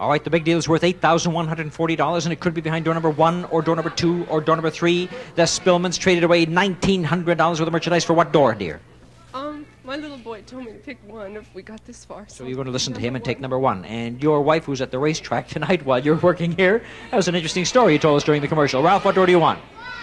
[0.00, 3.10] All right, the big deal is worth $8,140, and it could be behind door number
[3.10, 5.08] one, or door number two, or door number three.
[5.34, 8.80] The Spillmans traded away $1,900 worth of merchandise for what door, dear?
[9.34, 12.26] Um, my little boy told me to pick one if we got this far.
[12.28, 13.84] So you're going to listen to him and take number one.
[13.86, 16.80] And your wife, who's at the racetrack tonight while you're working here,
[17.10, 18.80] that was an interesting story you told us during the commercial.
[18.84, 19.58] Ralph, what door do you want?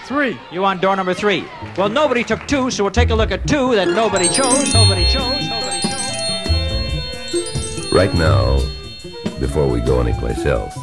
[0.07, 0.37] Three.
[0.51, 1.45] You want door number three.
[1.77, 5.05] Well, nobody took two, so we'll take a look at two that nobody chose, nobody
[5.05, 5.91] chose, nobody chose.
[7.93, 8.59] Right now,
[9.39, 10.77] before we go anyplace else,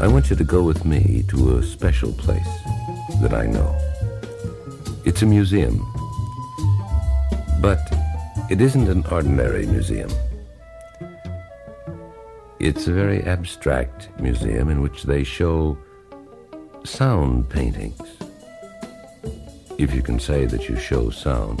[0.00, 2.46] I want you to go with me to a special place
[3.20, 3.76] that I know.
[5.04, 5.78] It's a museum,
[7.60, 7.80] but
[8.50, 10.10] it isn't an ordinary museum.
[12.60, 15.76] It's a very abstract museum in which they show
[16.84, 18.00] sound paintings.
[19.78, 21.60] If you can say that you show sound.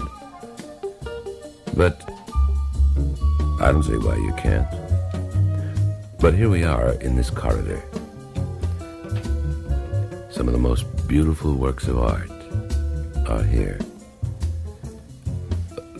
[1.74, 2.08] But
[3.60, 4.81] I don't see why you can't.
[6.22, 7.82] But here we are in this corridor.
[10.30, 12.30] Some of the most beautiful works of art
[13.28, 13.80] are here.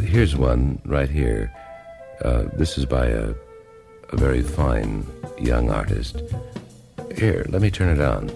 [0.01, 1.53] Here's one right here.
[2.25, 3.34] Uh, this is by a,
[4.11, 5.05] a very fine
[5.41, 6.23] young artist.
[7.19, 8.31] Here, let me turn it on.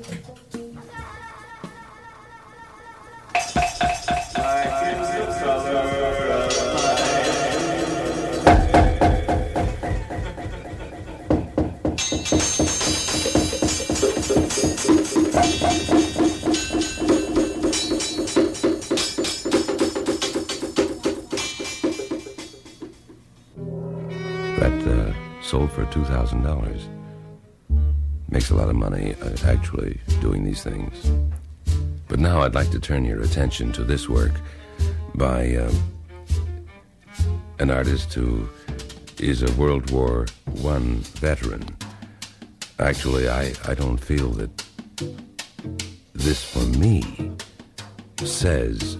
[25.86, 26.88] $2,000.
[28.28, 31.10] Makes a lot of money, uh, actually, doing these things.
[32.08, 34.32] But now I'd like to turn your attention to this work
[35.14, 35.74] by um,
[37.58, 38.48] an artist who
[39.18, 40.26] is a World War
[40.64, 40.78] I
[41.18, 41.64] veteran.
[42.78, 44.64] Actually, I, I don't feel that
[46.12, 47.02] this, for me,
[48.24, 48.98] says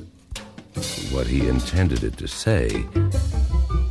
[1.10, 2.84] what he intended it to say.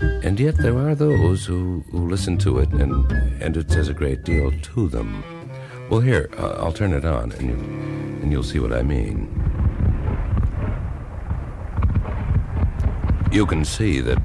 [0.01, 3.11] And yet there are those who, who listen to it and,
[3.41, 5.23] and it says a great deal to them.
[5.89, 7.55] Well, here, uh, I'll turn it on and, you,
[8.21, 9.29] and you'll see what I mean.
[13.31, 14.17] You can see that,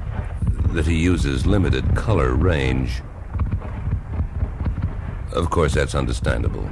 [0.69, 3.01] that he uses limited color range.
[5.33, 6.67] Of course, that's understandable.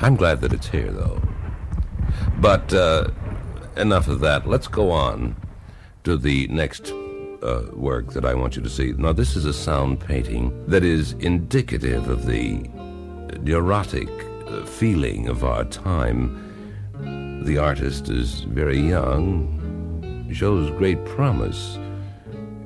[0.00, 1.20] I'm glad that it's here, though.
[2.38, 3.08] But uh,
[3.78, 4.46] enough of that.
[4.46, 5.36] Let's go on
[6.04, 6.92] to the next
[7.42, 8.92] uh, work that I want you to see.
[8.92, 12.68] Now, this is a sound painting that is indicative of the
[13.40, 14.08] neurotic
[14.46, 16.44] uh, feeling of our time.
[17.44, 21.76] The artist is very young, shows great promise,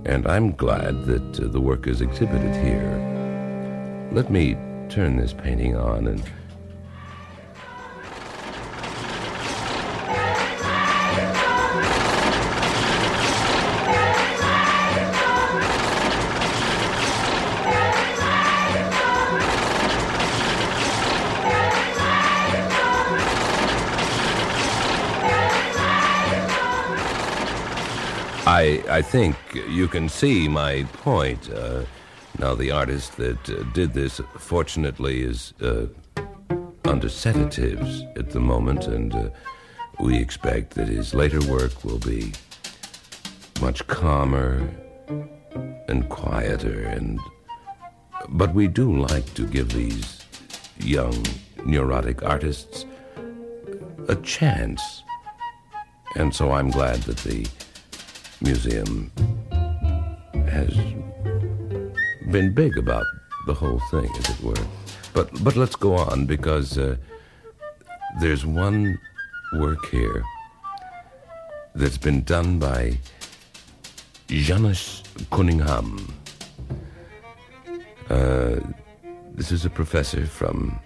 [0.05, 4.09] and I'm glad that uh, the work is exhibited here.
[4.13, 4.57] Let me
[4.89, 6.23] turn this painting on and.
[28.53, 29.35] I, I think
[29.67, 31.51] you can see my point.
[31.51, 31.85] Uh,
[32.39, 35.87] now, the artist that uh, did this, fortunately, is uh,
[36.85, 39.31] under sedatives at the moment, and uh,
[40.01, 42.35] we expect that his later work will be
[43.63, 44.69] much calmer
[45.89, 46.83] and quieter.
[46.83, 47.21] And
[48.29, 50.27] but we do like to give these
[50.79, 51.25] young
[51.65, 52.85] neurotic artists
[54.09, 55.03] a chance,
[56.17, 57.49] and so I'm glad that the
[58.43, 59.11] museum
[60.49, 60.75] has
[62.31, 63.07] been big about
[63.47, 64.67] the whole thing, as it were.
[65.13, 66.97] But but let's go on because uh,
[68.21, 68.99] there's one
[69.55, 70.25] work here
[71.75, 72.99] that's been done by
[74.29, 76.15] Janis Cunningham.
[78.09, 78.57] Uh,
[79.35, 80.79] this is a professor from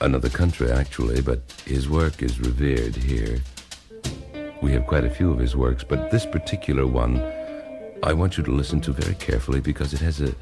[0.00, 3.38] another country, actually, but his work is revered here.
[4.62, 7.20] We have quite a few of his works, but this particular one
[8.02, 10.34] I want you to listen to very carefully because it has a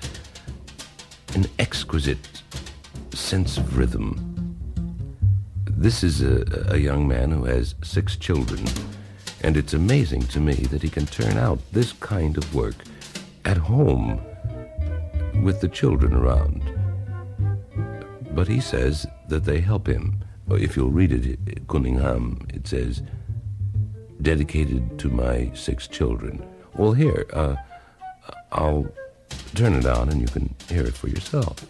[1.35, 2.43] an exquisite
[3.13, 4.57] sense of rhythm.
[5.69, 8.65] This is a, a young man who has six children,
[9.43, 12.77] and it's amazing to me that he can turn out this kind of work
[13.45, 14.21] at home
[15.43, 16.63] with the children around.
[18.33, 20.25] But he says that they help him.
[20.51, 23.03] If you'll read it, Cunningham, it says,
[24.25, 26.43] dedicated to my six children.
[26.75, 27.57] Well, here, uh,
[28.51, 28.87] I'll
[29.55, 31.65] turn it on and you can hear it for yourself.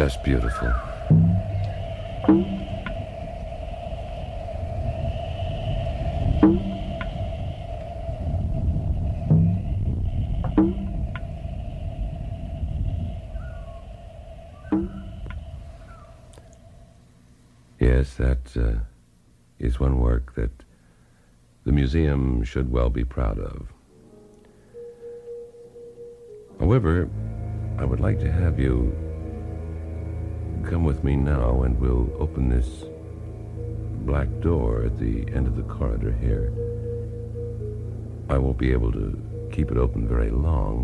[0.00, 0.89] Just beautiful.
[21.80, 23.72] Museum should well be proud of.
[26.58, 27.08] However,
[27.78, 28.74] I would like to have you
[30.68, 32.84] come with me now and we'll open this
[34.04, 36.52] black door at the end of the corridor here.
[38.28, 39.06] I won't be able to
[39.50, 40.76] keep it open very long,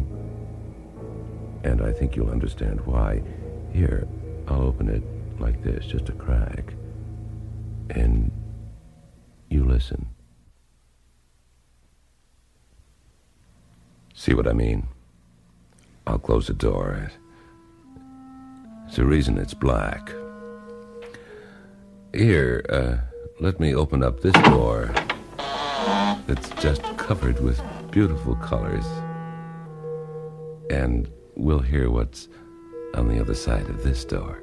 [1.63, 3.23] and I think you'll understand why.
[3.71, 4.09] Here,
[4.49, 5.03] I'll open it
[5.39, 6.73] like this, just a crack.
[7.91, 8.33] And
[9.51, 10.16] you listen.
[14.27, 14.89] See what I mean?
[16.05, 17.13] I'll close the door.
[18.89, 20.11] It's the reason it's black.
[22.13, 22.97] Here, uh,
[23.39, 24.93] let me open up this door
[26.27, 27.63] that's just covered with
[27.93, 28.85] beautiful colors.
[30.71, 32.27] And we'll hear what's
[32.95, 34.43] on the other side of this door.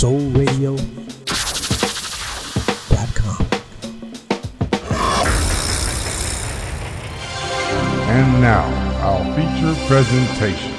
[0.00, 0.76] Soul Radio.
[2.88, 3.46] Dot com.
[8.08, 8.64] And now,
[9.04, 10.69] our feature presentation.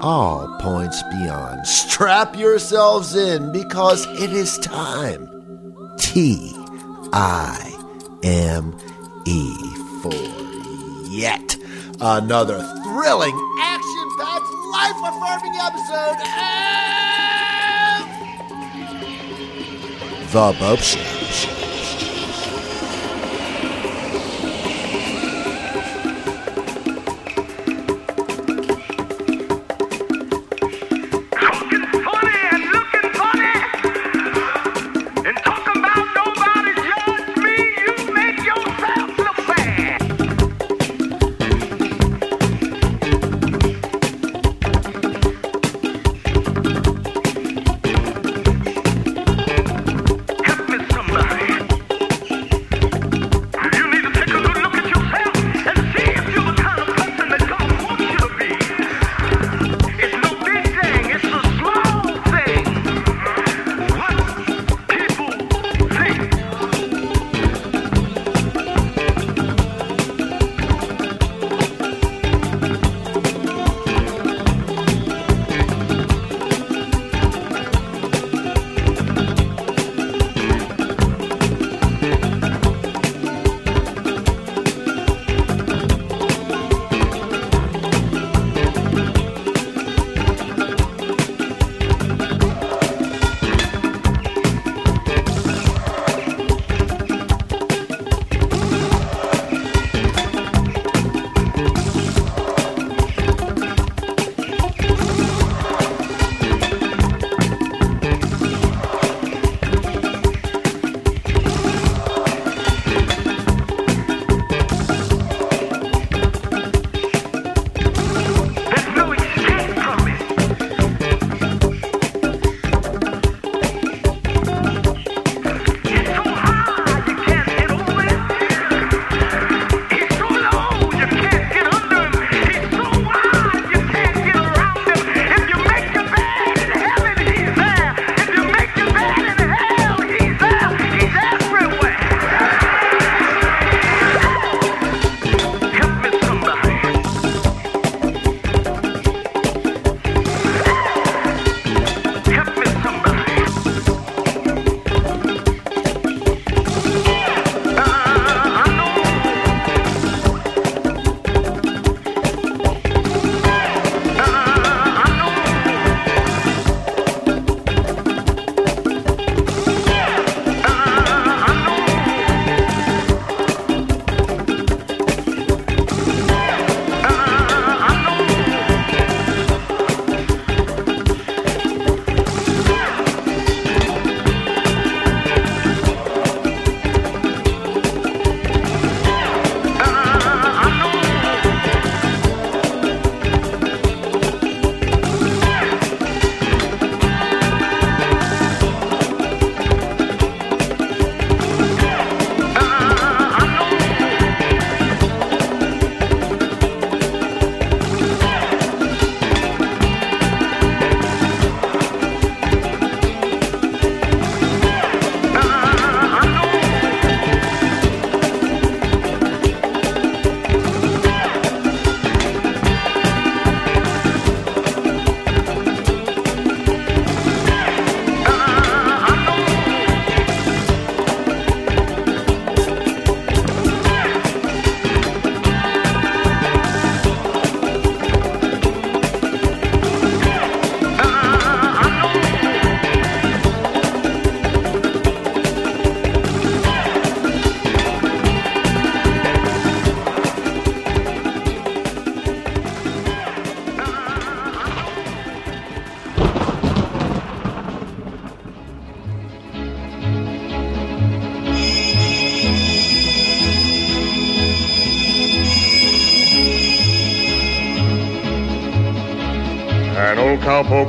[0.00, 1.66] All points beyond.
[1.66, 5.28] Strap yourselves in because it is time.
[5.98, 6.52] T
[7.12, 7.76] I
[8.22, 8.76] M
[12.00, 16.28] another thrilling, action packed, life affirming episode of
[20.32, 21.19] The Bopst Show.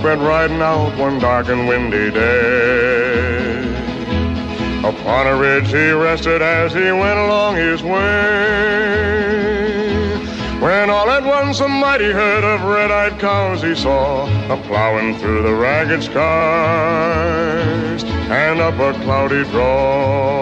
[0.04, 3.62] Riding out one dark and windy day.
[4.80, 8.00] Upon a ridge he rested as he went along his way.
[10.60, 15.44] When all at once a mighty herd of red-eyed cows he saw a plowing through
[15.44, 20.42] the ragged skies and up a cloudy draw.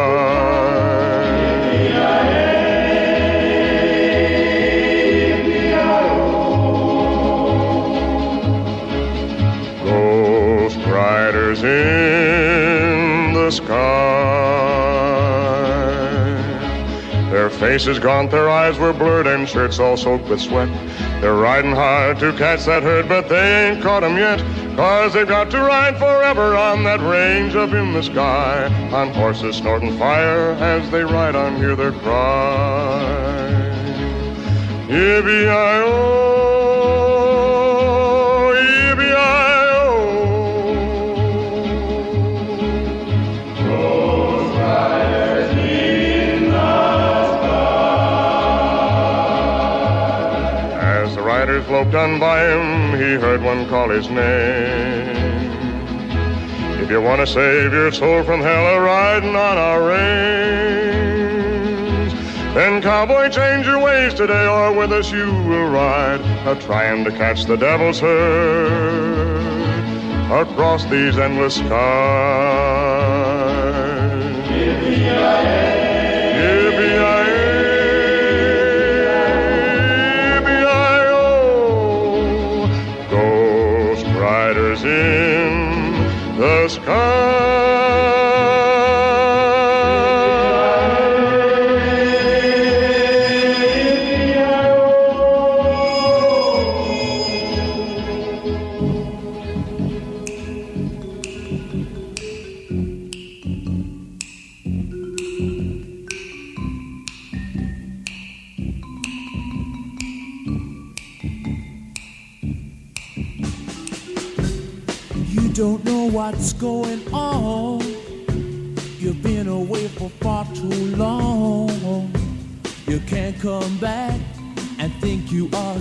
[11.63, 13.71] Riders in the sky.
[17.31, 20.69] Their faces gaunt, their eyes were blurred, and shirts all soaked with sweat.
[21.21, 24.43] They're riding hard to catch that herd, but they ain't caught 'em yet.
[24.75, 28.65] Cause they've got to ride forever on that range up in the sky.
[28.91, 33.41] On horses snorting fire as they ride on, hear their cry.
[34.87, 36.20] Yippee-i-oh.
[51.69, 55.15] Riders on by him, he heard one call his name.
[56.81, 60.91] If you want to save your soul from hell, a riding on our range,
[62.53, 67.11] then cowboy, change your ways today, or with us you will ride, a trying to
[67.11, 69.41] catch the devil's herd
[70.31, 72.80] across these endless skies.
[86.85, 87.80] The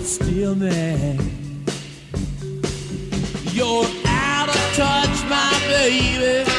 [0.04, 1.16] still there.
[3.52, 6.49] You're out of touch, my baby.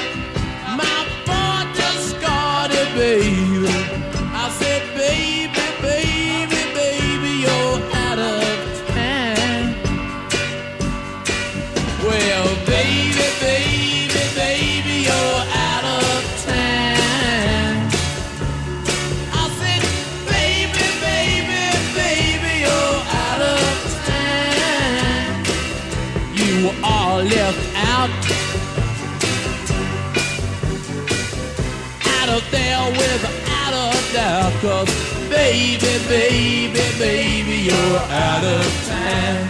[36.12, 39.48] Baby, baby, you're out of time.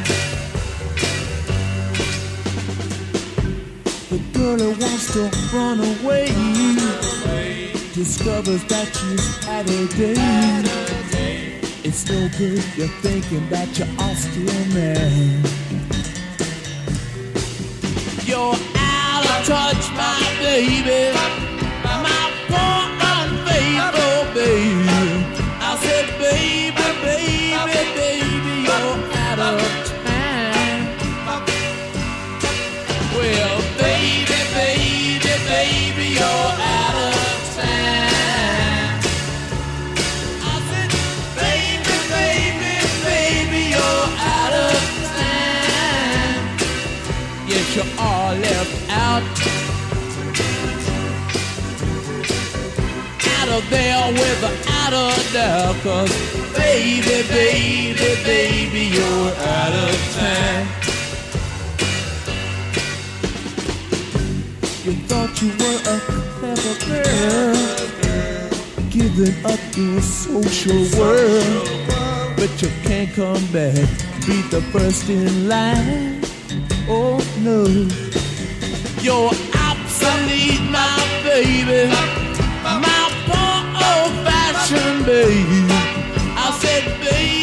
[4.12, 5.24] The girl who wants to
[5.56, 6.28] run away
[7.96, 11.60] discovers that she's had a day.
[11.84, 15.50] It's no good you're thinking that you are still mad.
[18.30, 21.41] You're out of touch, my baby.
[47.82, 49.24] you're all left out.
[53.40, 56.12] Out of there without a out cause
[56.54, 60.68] baby, baby, baby, you're out of time.
[64.84, 66.00] You thought you were a
[66.38, 67.56] clever girl,
[68.90, 71.70] giving up your social world,
[72.36, 73.88] but you can't come back,
[74.26, 76.11] be the first in line.
[76.94, 77.64] Oh no,
[79.02, 79.32] you're
[79.70, 81.90] obsolete, my baby,
[82.66, 85.62] my poor old-fashioned baby.
[86.36, 87.41] I said, baby.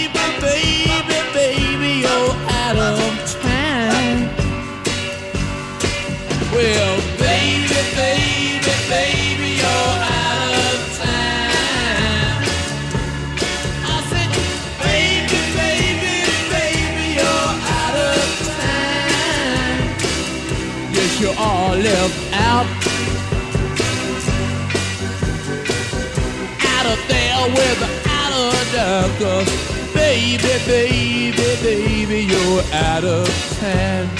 [26.99, 33.29] out there without a doubt Cause baby, baby, baby, you're out of
[33.61, 34.17] town.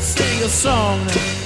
[0.00, 1.41] Sing a song.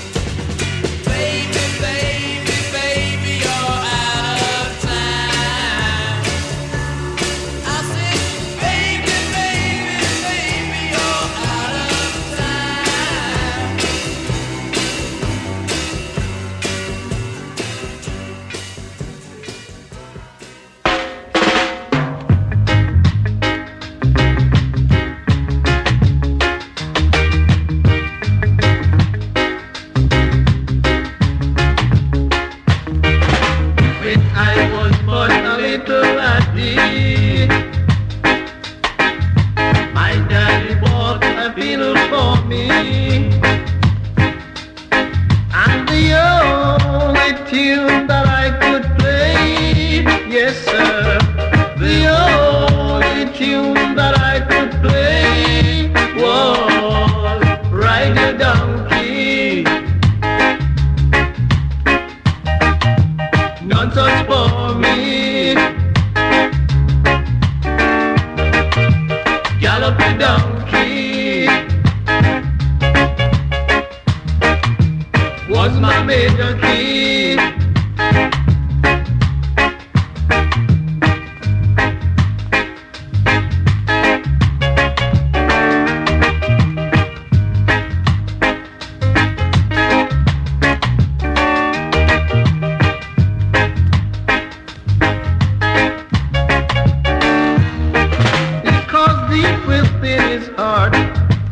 [99.46, 100.94] it within his heart.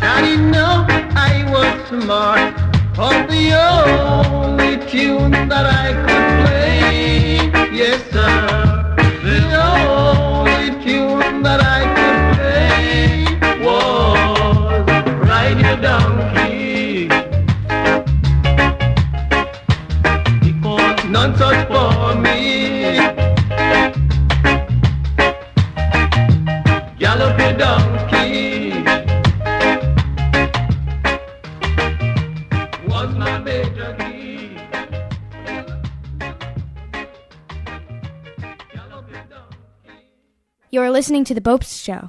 [0.01, 0.87] I didn't know
[1.31, 2.55] I was smart.
[2.97, 6.24] For the only tune that I could.
[41.05, 42.09] listening to The Bopst Show.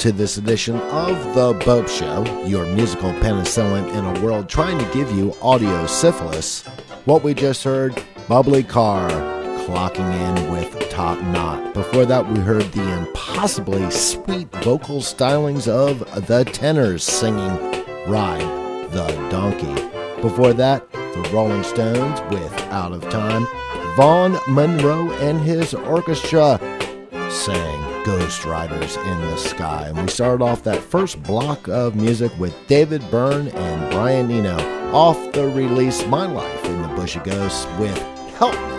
[0.00, 4.94] To this edition of The Bopst Show, your musical penicillin in a world trying to
[4.94, 6.62] give you audio syphilis.
[7.04, 7.92] What we just heard,
[8.26, 9.10] Bubbley Kaur
[9.66, 11.74] clocking in with Top Knot.
[11.74, 17.58] Before that, we heard the impossibly sweet vocal stylings of the Tennors singing
[18.08, 18.40] Ride
[18.92, 19.74] the Donkey.
[20.22, 23.46] Before that, the Rolling Stones with Out of Time.
[23.96, 26.58] Vaughn Monroe and his orchestra
[27.28, 29.86] sang Ghost Riders in the Sky.
[29.88, 34.58] And we started off that first block of music with David Byrne and Brian Eno
[34.92, 37.98] off the release My Life in the Bush of Ghosts with
[38.36, 38.69] Help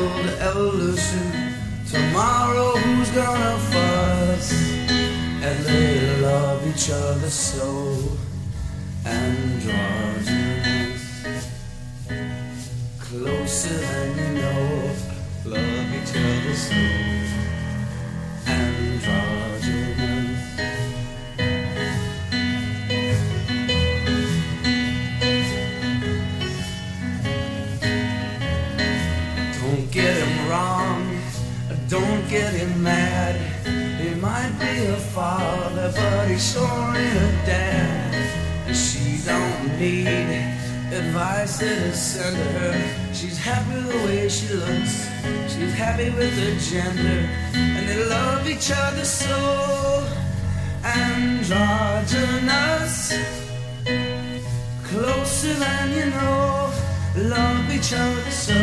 [0.00, 1.26] same evolution.
[1.90, 4.52] Tomorrow who's gonna fuss?
[5.46, 7.98] And they love each other so
[9.04, 11.02] androgynous.
[12.98, 14.90] Closer than you know,
[15.46, 16.80] love each other so.
[19.02, 19.99] Don't
[35.20, 38.14] father, but he sure a dad.
[38.66, 40.16] And she don't need
[41.00, 42.76] advice that is sent to her.
[43.18, 44.94] She's happy the way she looks,
[45.52, 47.20] she's happy with her gender,
[47.52, 49.38] and they love each other so
[51.02, 52.94] androgynous.
[54.88, 56.72] Closer than you know,
[57.34, 58.60] love each other so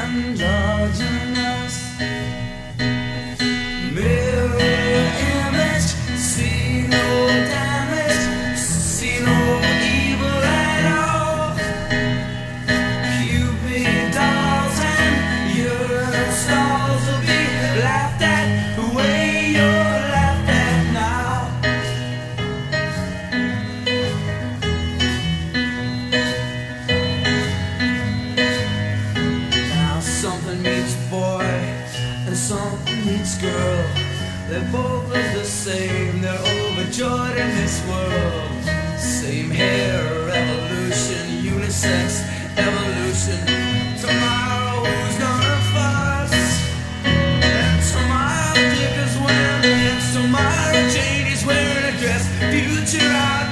[0.00, 1.32] androgynous.
[4.02, 5.88] Mirror image,
[6.18, 7.41] see no
[52.12, 52.28] dress.
[52.52, 53.51] Future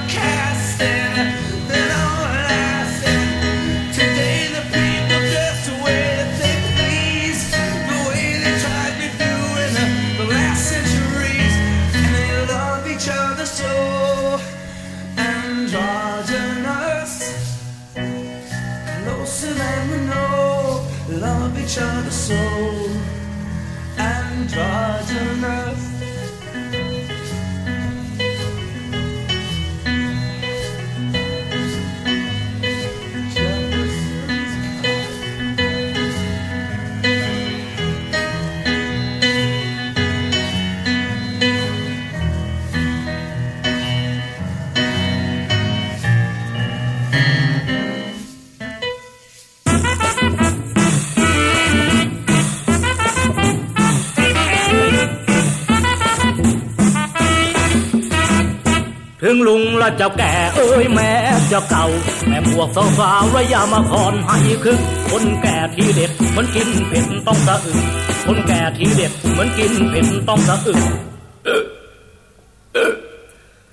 [59.81, 61.11] ลุงและเจ้าแก่เอ้ยแม่
[61.49, 61.85] เจ้าเก่า
[62.27, 67.79] แม่พวกสาวๆและอย่ามาคอนให้คึกคนแก่ที่เด็ดเหมือนกินเผ็ดต้องสะอึก
[68.25, 70.81] คนแก่ที่เด็ดเหมือนกินเผ็ดต้องสะอึก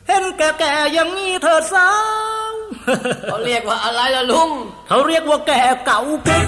[0.06, 1.90] เห็นแก่ๆอย่างนี้เธอสา
[2.50, 2.52] ว
[3.28, 4.50] เขาเรียกว่าอะไรล่ะลุง
[4.88, 6.46] เขาเรียกว่าแก่เก่าเก๊ก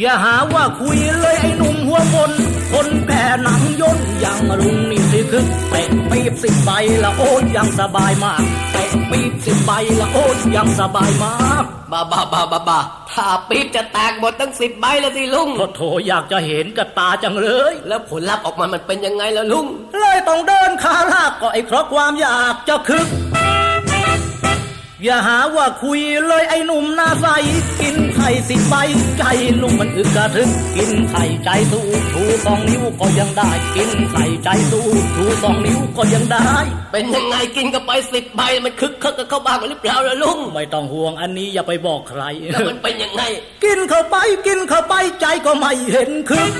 [0.00, 2.32] อย่าหาว่าคุยเลยไอ้หนุ่มหัวบน
[2.72, 6.70] คนแก่หนังย่นอย่างลุงนี่สิ คึกเตะปีบสิบใบ
[7.04, 12.78] ละโอ้ยยังสบายมากเตะปีบสิบใบละโอ้ยยังสบายมากบ้าบ้าบ้าบ้าบ้า
[13.12, 19.66] ถ้าปีบจะแตกหมดตั้งสิบใบแล้วสิลุงโถโถอยากจะเห็นกับตาจังเลย แล้วผลลัพธ์ออกมามันเป็นยังไงล่ะลุง
[20.00, 23.08] เลยต้องเดินขาลากก็ไอ้เพราะความอยากจะคึก
[25.02, 27.26] อย่าหาว่าคุยเลยไอ้หนุ่มหน้าใส
[27.80, 28.74] กินไข่สิบใบ
[29.18, 29.24] ใจ
[29.62, 36.48] ลุงมันอึกกระทึก กินไข่ใจสู้ชูสองนิ้วก็ยังได้ กินไข่ใจสู้ชูสองนิ้วก็ยังได้
[36.92, 43.22] เป็นยังไงกินกันไปสิบใบมันคึกคักกับเข้าบ้านกันหรือเปล่าล่ะลุงไม่ต้องห่วงอันนี้อย่าไปบอกใครแล้วมันเป็นยังไง
[43.64, 46.52] กินเข้าไปกินเข้าไปใจก็ไม่เห็นคึก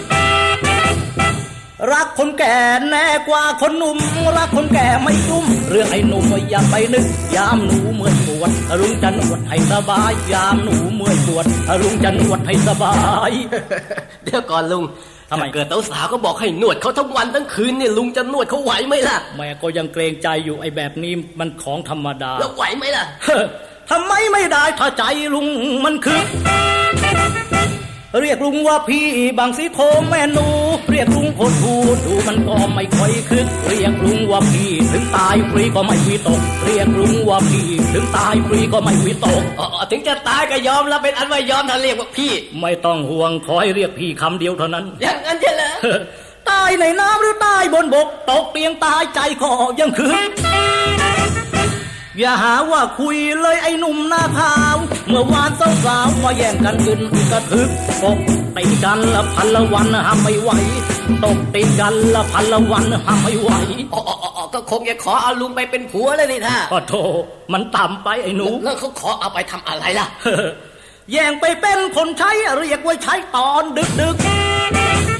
[1.92, 2.56] รักคนแก่
[2.90, 3.98] แน่กว่าคนหนุ่ม
[4.38, 7.06] รักคนแก่ไม่ยุ่มเรื่องไอ้หนุ่มอย่าไปนึก
[7.36, 11.46] ยามหนูเมื่อยปวดลุงจะนวดให้สบาย ยามหนูเมื่อยปวด
[11.82, 12.94] ลุงจะนวดให้สบา
[13.28, 13.30] ย
[14.24, 14.84] เดี๋ยวก่อนลุง
[15.30, 23.04] ทำไมถ้าเกิดสาวๆก็บอกให้นวดเขาทั้งวันทั้งคืนเนี่ยลุงจะนวดเขาไหวไหมล่ะแม่ก็ยังเกรงใจอยู่ไอ้แบบนี้มันของธรรมดา แล้วไหวไหมล่ะ
[23.90, 25.46] ทำไมไม่ได้ถ้าใจลุง
[25.84, 26.26] มันคึก
[28.22, 30.46] เรียกลุงว่าพี่บางสีโคมแม่หนู
[30.90, 31.74] เรียกลุงคนทู
[32.04, 45.72] ดูมันก็ไม่ค่อยคึก เรียกลุงว่าพี่ถึงตายฟรีก็ไม่วิตก เรียกลุงว่าพี่ถึงตายฟรีก็ไม่วิตกอ๋อถึงจะตายก็ยอมแล้วเป็นอันว่ายอมถ้าเรียกว่าพี่ ไม่ต้องห่วงขอให้เรียกพี่คำเดียวเท่านั้น อย่างนั้นใช่เหรอ
[46.50, 50.30] ตายในน้ำหรือตายบนบก ตกเตียงตายใจคอยังคืน
[52.18, 54.76] อย่าหาว่าคุยเลยไอ้หนุ่มหน้าขาว
[55.08, 55.50] เมื่อวาน
[55.84, 57.00] สาวๆมาแย่งกันขึ้น
[57.30, 57.70] กระทึก
[58.02, 58.18] ตก
[58.56, 60.50] ตีกันละพันละวันห้ามไม่ไหว
[61.24, 63.50] ตกตีกันละพันละวันห้ามไม่ไหว
[63.94, 66.94] อ๋ออ๋ออ๋อก็คงจะขอเอาลุงไปเป็นผัวเลยนี่ท่าก็โท
[67.52, 70.06] มันต่ำไปไอ้หนูแล้วเขาขอเอาไปทำอะไรล่ะ
[71.12, 75.13] แย่งไปเป็นคนใช้เรียกว่าใช้ตอนดึกดึกๆ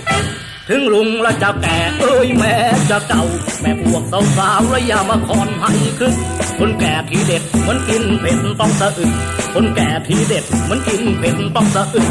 [0.68, 2.54] ถึงลุงและจะแก่เอ้ยแม่
[2.90, 3.22] จะเก่า
[3.60, 4.02] แม่พวก
[4.36, 6.14] สาวๆและอย่ามาคอนให้คึก
[6.58, 9.12] คนแก่ที่เด็ดเหมือนกินเผ็ดต้องสะอึก
[9.54, 12.08] คนแก่ที่เด็ดเหมือนกินเผ็ดต้องสะอึก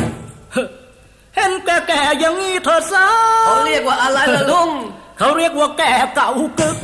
[1.35, 3.07] เห็นแก่ๆอย่างนี้เธอสา
[3.43, 4.69] วเขาเรียกว่าอะไรล่ะลุง
[5.17, 6.77] เขาเรียกว่าแก่เก่ากึก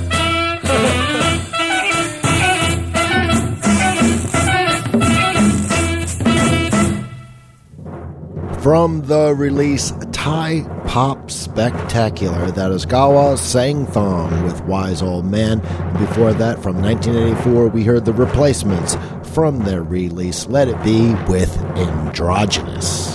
[8.63, 10.78] From the release Thai Pop
[11.49, 15.57] Spectacular, that is Gawao Siangthong with Wise Old Man.
[15.97, 18.95] Before that, from 1984, we heard the replacements
[19.33, 23.08] from their release Let It Be with Androgynous.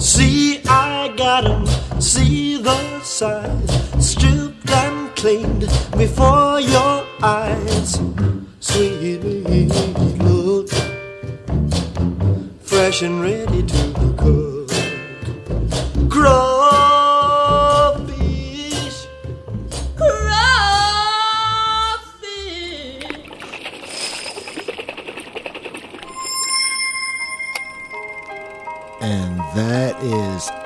[0.00, 1.66] See, I got 'em.
[2.00, 3.68] See the size.
[3.98, 8.00] Stripped and cleaned before your eyes.
[8.60, 9.24] Sweet
[10.22, 10.68] look.
[12.62, 14.70] Fresh and ready to cook.
[16.08, 16.57] Grow.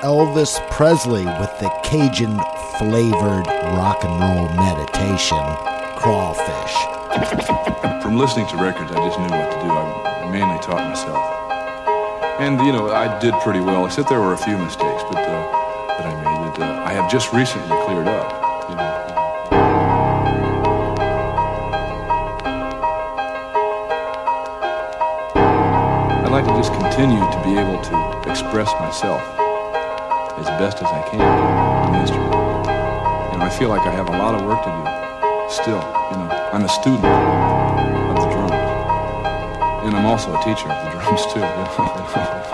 [0.03, 2.37] Elvis Presley with the Cajun
[2.77, 3.47] flavored
[3.79, 5.39] rock and roll meditation,
[5.95, 6.75] Crawfish.
[8.03, 9.71] From listening to records, I just knew what to do.
[9.71, 11.23] I, mainly taught myself.
[12.41, 15.95] And, you know, I did pretty well, except there were a few mistakes but, uh,
[15.95, 18.69] that I made that uh, I have just recently cleared up.
[18.69, 18.99] You know.
[26.25, 29.42] I'd like to just continue to be able to express myself
[30.43, 32.33] as best as I can the instrument.
[33.31, 34.83] You know, I feel like I have a lot of work to do
[35.49, 35.83] still.
[36.11, 38.51] You know, I'm a student of the drums.
[39.85, 42.52] And I'm also a teacher of the drums, too.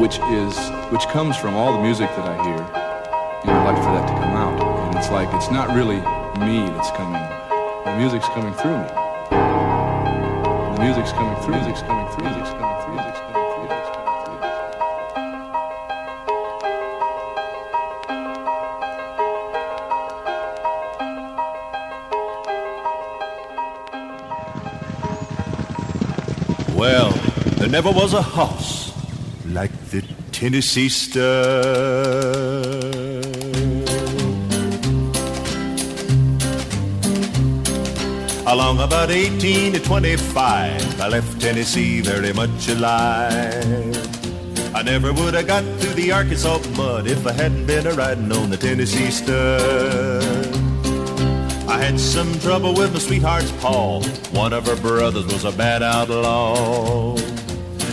[0.00, 0.56] Which is
[0.90, 4.14] which comes from all the music that I hear, know, I'd like for that to
[4.14, 4.58] come out.
[4.88, 6.00] And it's like it's not really
[6.40, 7.20] me that's coming.
[7.84, 8.88] The music's coming through me.
[10.72, 11.54] The music's coming through.
[11.56, 12.24] Music's coming through.
[12.24, 12.94] Music's coming through.
[12.94, 13.44] Music's coming
[26.64, 26.74] through.
[26.74, 27.10] Well,
[27.58, 28.79] there never was a horse
[29.52, 31.22] like the Tennessee star.
[38.46, 43.96] Along about 18 to 25, I left Tennessee very much alive.
[44.74, 48.32] I never would have got through the Arkansas mud if I hadn't been a riding
[48.32, 50.60] on the Tennessee Stud.
[51.68, 54.02] I had some trouble with my sweetheart's paw.
[54.32, 57.09] One of her brothers was a bad outlaw.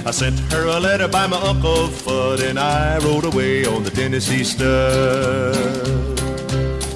[0.08, 3.90] I sent her a letter by my Uncle Fudd and I rode away on the
[3.92, 5.54] Tennessee Stud.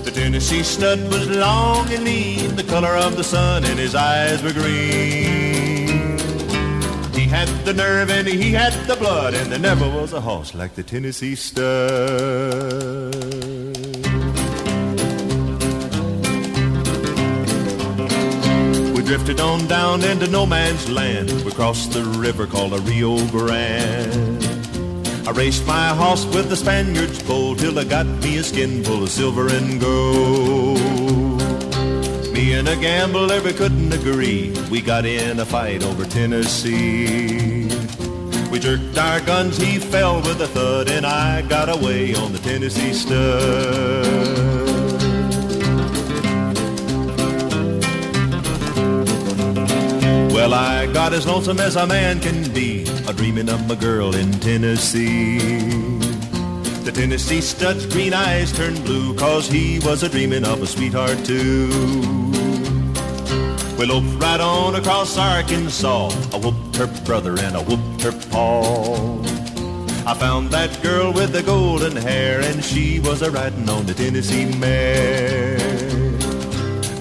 [0.06, 4.42] The Tennessee Stud was long and lean, the color of the sun, and his eyes
[4.42, 6.18] were green.
[7.14, 10.56] He had the nerve and he had the blood, and there never was a horse
[10.56, 12.91] like the Tennessee Stud.
[19.12, 21.30] Drifted on down into no man's land.
[21.44, 24.42] We crossed the river called the Rio Grande.
[25.28, 29.04] I raced my horse with the Spaniard's bow till I got me a skin full
[29.04, 30.80] of silver and gold.
[32.32, 34.56] Me and a gambler, we couldn't agree.
[34.72, 37.68] We got in a fight over Tennessee.
[38.50, 42.40] We jerked our guns, he fell with a thud, and I got away on the
[42.40, 44.41] Tennessee stud.
[50.42, 54.16] Well, I got as lonesome as a man can be, a dreaming of my girl
[54.16, 55.38] in Tennessee.
[56.84, 61.24] The Tennessee stud's green eyes turned blue, cause he was a dreaming of a sweetheart
[61.24, 61.68] too.
[63.78, 66.10] We loped right on across Arkansas.
[66.34, 69.22] I whooped her brother and I whooped her paw.
[70.08, 73.94] I found that girl with the golden hair, and she was a riding on the
[73.94, 75.61] Tennessee mare.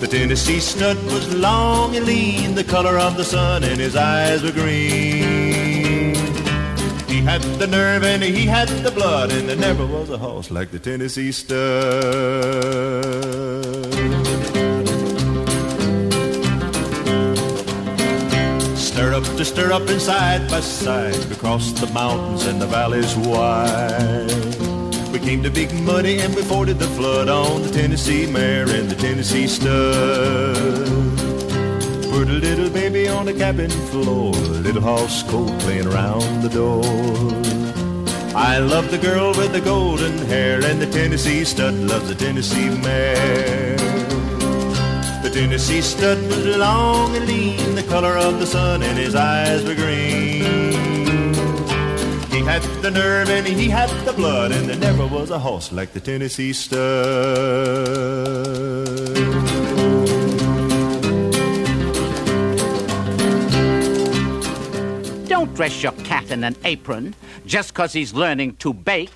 [0.00, 4.42] The Tennessee stud was long and lean, the color of the sun, and his eyes
[4.42, 6.14] were green.
[7.06, 10.50] He had the nerve and he had the blood, and there never was a horse
[10.50, 11.60] like the Tennessee stud.
[18.78, 23.14] Stir up to stir up and side by side, across the mountains and the valleys
[23.16, 24.69] wide.
[25.12, 28.88] We came to Big Muddy and we forded the flood on the Tennessee mare and
[28.88, 30.56] the Tennessee stud.
[32.12, 36.84] Put a little baby on the cabin floor, little house coat playing around the door.
[38.36, 42.70] I love the girl with the golden hair and the Tennessee stud loves the Tennessee
[42.70, 43.76] mare.
[45.24, 49.64] The Tennessee stud was long and lean, the color of the sun, and his eyes
[49.64, 50.69] were green.
[52.40, 55.72] He had the nerve and he had the blood, and there never was a horse
[55.72, 56.80] like the Tennessee stud.
[65.28, 67.14] Don't dress your cat in an apron
[67.44, 69.10] just 'cause he's learning to bake.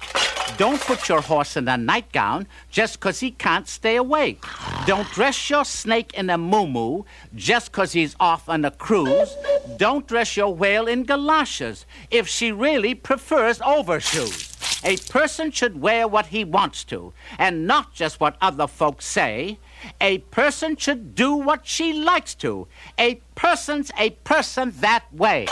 [0.57, 4.45] Don't put your horse in a nightgown just 'cause he can't stay awake.
[4.87, 7.03] Don't dress your snake in a moo
[7.35, 9.37] just 'cause he's off on a cruise.
[9.77, 14.51] Don't dress your whale in galoshes if she really prefers overshoes.
[14.85, 19.59] A person should wear what he wants to and not just what other folks say.
[20.01, 22.69] A person should do what she likes to.
[22.97, 25.47] A person's a person that way.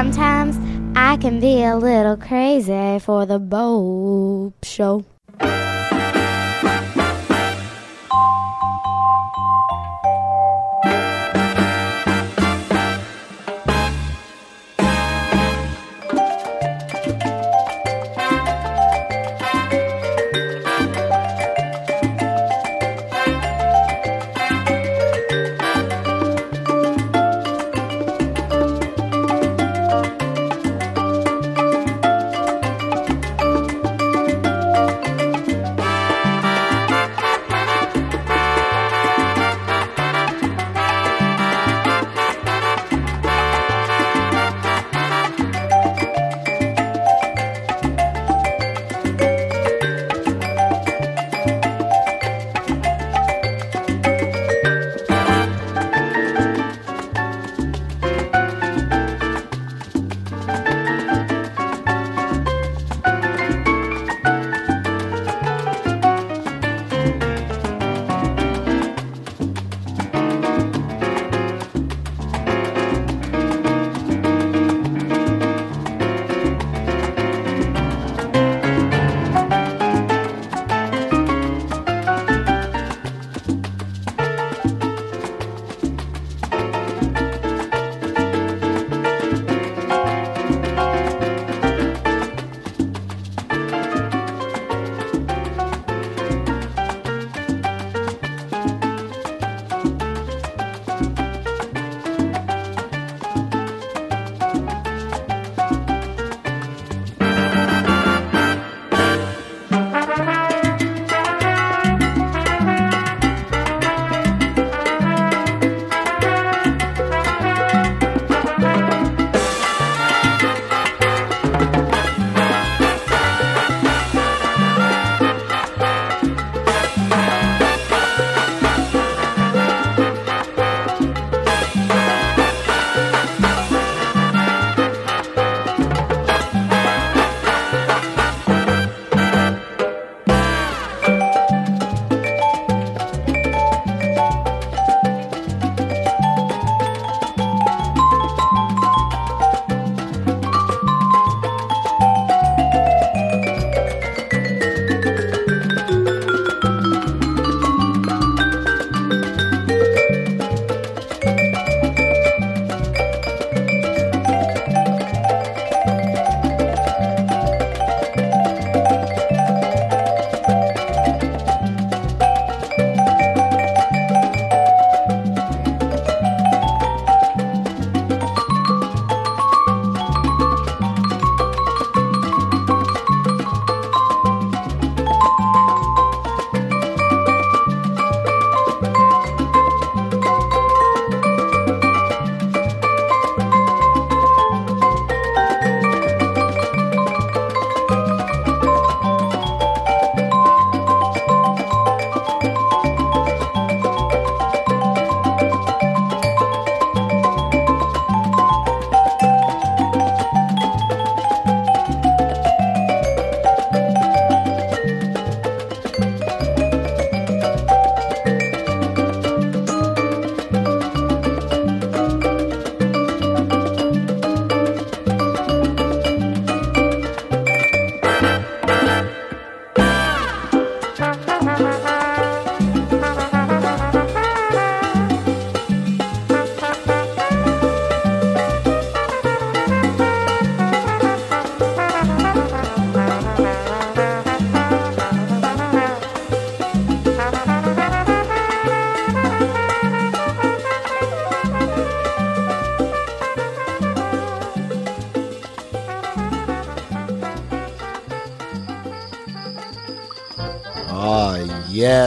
[0.00, 0.56] Sometimes
[0.96, 5.04] I can be a little crazy for the Bopst Show.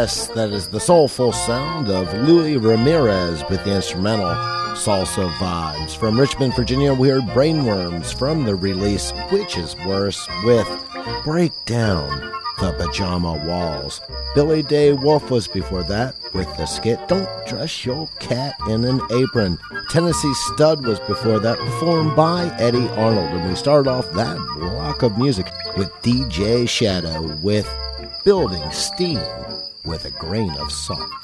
[0.04, 4.36] Yes, that is the soulful sound of Louie Ramírez with the instrumental
[4.76, 5.95] Salsa Vibes.
[5.95, 10.68] From Richmond, Virginia, we heard Brainworms from the release Which is Worse with
[11.24, 14.01] Break Down the Pajama Walls.
[14.36, 18.99] Billy De Wolfe was before that with the skit Don't Dress Your Cat in an
[19.10, 19.58] Apron.
[19.89, 23.30] Tennessee Stud was before that, performed by Eddie Arnold.
[23.30, 27.74] And we started off that block of music with DJ Shadow with
[28.26, 29.20] Building Steam
[29.86, 31.22] with a Grain of Salt.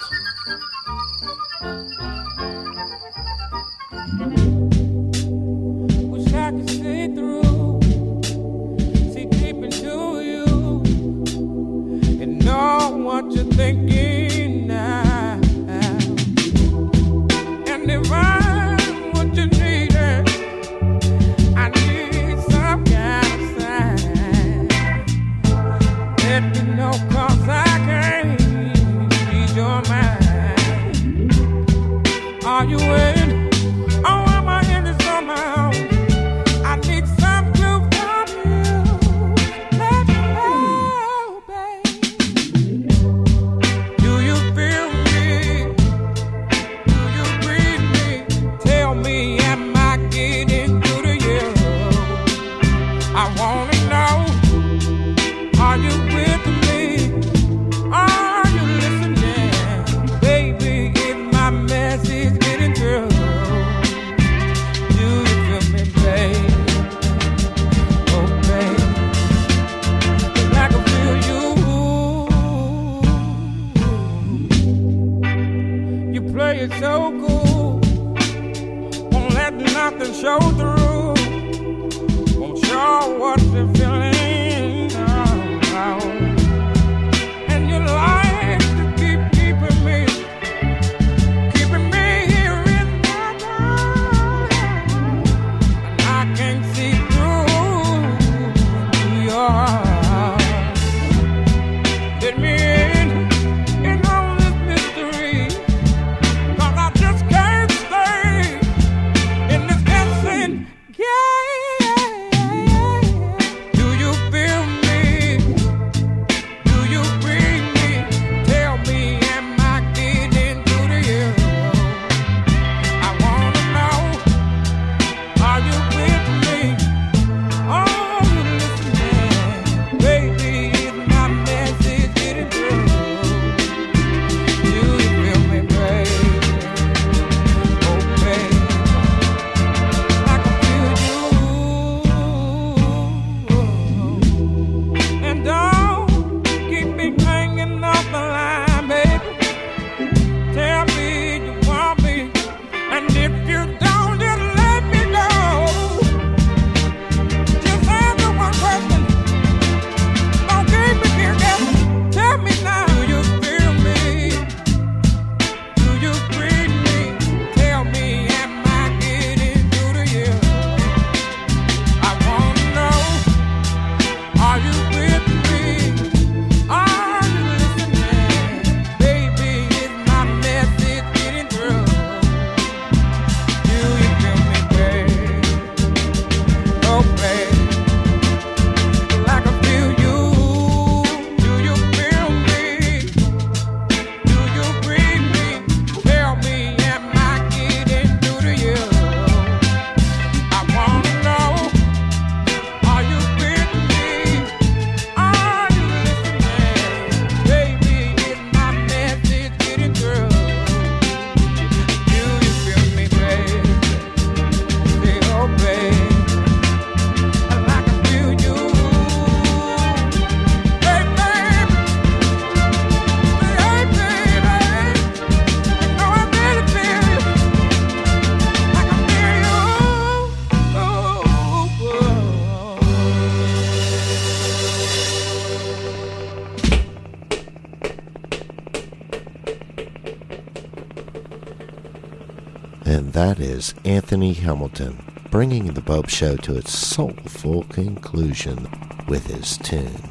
[243.29, 244.97] That is Anthony Hamilton
[245.29, 248.67] bringing the Bopst Show to its soulful conclusion
[249.07, 250.01] with his tune,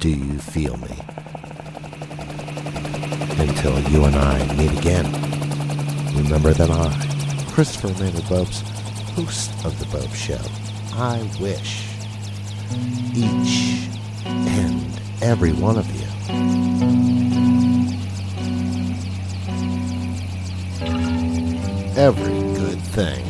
[0.00, 0.94] Do You Feel Me?
[3.38, 5.06] Until you and I meet again,
[6.14, 8.60] remember that I, Christopher Randall Bopst,
[9.14, 10.36] host of The Bopst Show,
[10.92, 11.86] I wish
[13.16, 13.88] each
[14.26, 16.08] and every one of you
[21.98, 22.37] every
[22.98, 23.27] thing.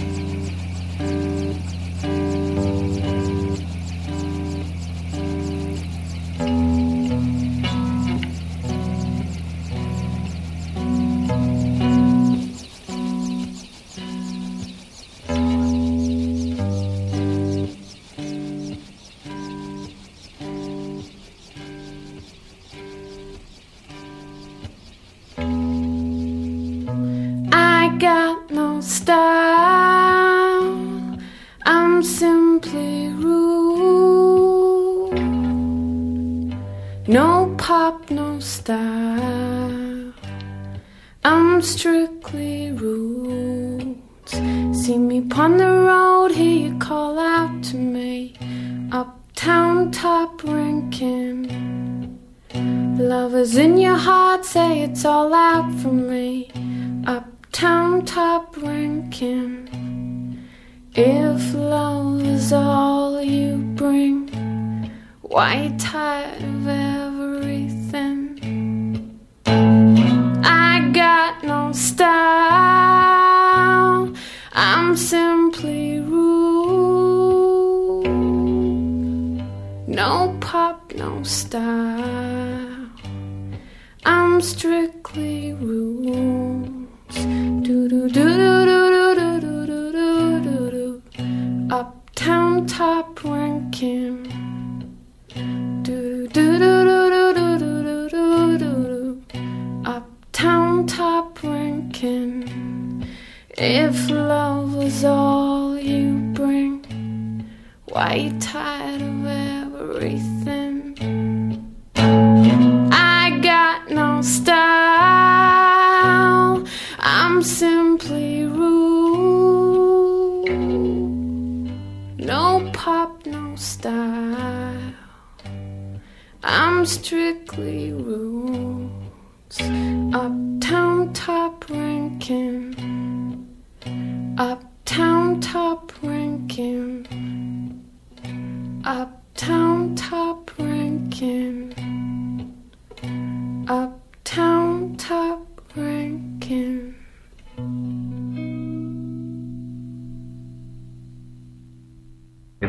[92.66, 94.38] Top ranking.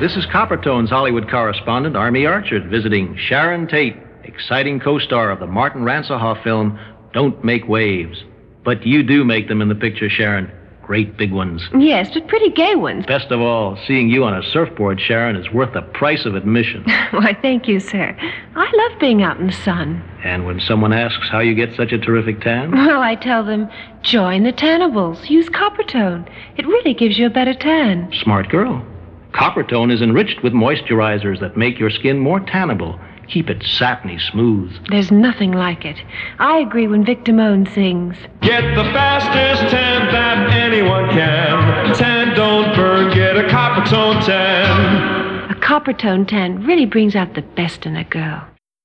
[0.09, 5.45] This is Coppertone's Hollywood correspondent, Army Archerd, visiting Sharon Tate, exciting co star of the
[5.45, 6.79] Martin Ransohoff film
[7.13, 8.23] Don't Make Waves.
[8.65, 10.51] But you do make them in the picture, Sharon.
[10.81, 11.61] Great big ones.
[11.77, 13.05] Yes, but pretty gay ones.
[13.05, 16.83] Best of all, seeing you on a surfboard, Sharon, is worth the price of admission.
[17.11, 18.17] Why, thank you, sir.
[18.55, 20.01] I love being out in the sun.
[20.23, 23.69] and when someone asks how you get such a terrific tan, Well, I tell them,
[24.01, 25.29] join the tannables.
[25.29, 26.27] Use Coppertone.
[26.57, 28.11] It really gives you a better tan.
[28.23, 28.83] smart girl.
[29.33, 32.99] Coppertone is enriched with moisturizers that make your skin more tannable.
[33.27, 34.71] Keep it satiny smooth.
[34.89, 35.97] There's nothing like it.
[36.39, 38.17] I agree when Vic Damone sings.
[38.41, 41.95] Get the fastest tan that anyone can.
[41.95, 45.51] Tan don't burn, get a Coppertone tan.
[45.51, 48.47] A Coppertone tan really brings out the best in a girl.